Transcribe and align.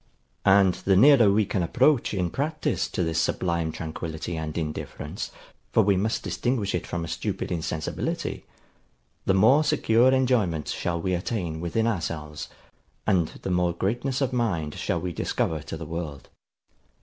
And 0.47 0.73
the 0.73 0.95
nearer 0.95 1.31
we 1.31 1.45
can 1.45 1.61
approach 1.61 2.11
in 2.11 2.31
practice 2.31 2.87
to 2.87 3.03
this 3.03 3.19
sublime 3.21 3.71
tranquillity 3.71 4.35
and 4.35 4.57
indifference 4.57 5.29
(for 5.71 5.83
we 5.83 5.95
must 5.95 6.23
distinguish 6.23 6.73
it 6.73 6.87
from 6.87 7.05
a 7.05 7.07
stupid 7.07 7.51
insensibility), 7.51 8.43
the 9.27 9.35
more 9.35 9.63
secure 9.63 10.11
enjoyment 10.11 10.67
shall 10.69 10.99
we 10.99 11.13
attain 11.13 11.59
within 11.61 11.85
ourselves, 11.85 12.49
and 13.05 13.27
the 13.43 13.51
more 13.51 13.73
greatness 13.73 14.21
of 14.21 14.33
mind 14.33 14.73
shall 14.73 14.99
we 14.99 15.13
discover 15.13 15.61
to 15.61 15.77
the 15.77 15.85
world. 15.85 16.29